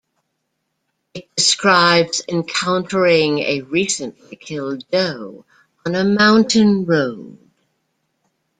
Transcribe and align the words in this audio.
It 1.13 1.29
describes 1.35 2.23
encountering 2.27 3.37
a 3.37 3.61
recently 3.61 4.35
killed 4.35 4.83
doe 4.89 5.45
on 5.85 5.93
a 5.93 6.03
mountain 6.03 6.85
road. 6.87 7.37